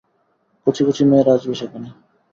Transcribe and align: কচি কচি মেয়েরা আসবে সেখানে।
কচি 0.67 0.81
কচি 0.87 1.03
মেয়েরা 1.05 1.31
আসবে 1.37 1.55
সেখানে। 1.61 1.87